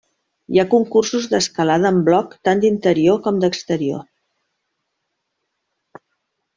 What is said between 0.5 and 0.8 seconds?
Hi ha